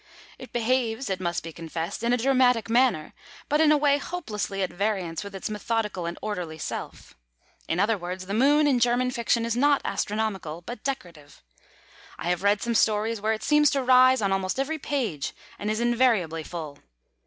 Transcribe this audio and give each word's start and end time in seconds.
It 0.39 0.51
behaves, 0.51 1.11
it 1.11 1.19
must 1.19 1.43
be 1.43 1.53
confessed, 1.53 2.01
in 2.01 2.11
a 2.11 2.17
dramatic 2.17 2.71
manner, 2.71 3.13
but 3.47 3.61
in 3.61 3.71
a 3.71 3.77
way 3.77 3.99
hopelessly 3.99 4.63
at 4.63 4.71
variance 4.71 5.23
with 5.23 5.35
its 5.35 5.47
methodical 5.47 6.07
and 6.07 6.17
orderly 6.23 6.57
self. 6.57 7.13
In 7.67 7.79
other 7.79 7.99
words, 7.99 8.25
the 8.25 8.33
Moon, 8.33 8.65
in 8.65 8.79
German 8.79 9.11
fiction, 9.11 9.45
is 9.45 9.55
not 9.55 9.79
astronomical, 9.85 10.63
but 10.63 10.83
decorative. 10.83 11.43
I 12.17 12.29
have 12.29 12.41
read 12.41 12.63
some 12.63 12.73
stories 12.73 13.21
where 13.21 13.33
it 13.33 13.43
seems 13.43 13.69
to 13.69 13.83
rise 13.83 14.23
on 14.23 14.31
almost 14.31 14.59
every 14.59 14.79
page, 14.79 15.33
and 15.59 15.69
is 15.69 15.79
invariably 15.79 16.41
full. 16.41 16.79